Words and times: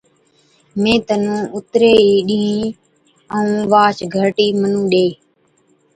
مين 0.81 0.97
تنُون 1.07 1.41
اُتري 1.55 1.91
ئِي 2.05 2.15
ڏِيهِين 2.27 2.63
ائُون 3.33 3.49
واهچ 3.71 3.97
گھَرٽِي 4.13 4.47
مُنُون 4.61 4.83
ڏي۔ 4.91 5.07